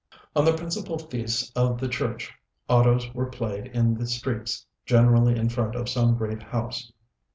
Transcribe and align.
On 0.35 0.45
the 0.45 0.57
principal 0.57 0.97
feasts 0.97 1.51
of 1.55 1.79
the 1.79 1.87
Church 1.87 2.33
autos 2.67 3.13
were 3.13 3.27
played 3.29 3.67
in 3.67 3.93
the 3.93 4.07
streets, 4.07 4.65
generally 4.83 5.37
in 5.37 5.47
front 5.49 5.75
of 5.75 5.87
some 5.89 6.15
great 6.17 6.41
house. 6.41 6.91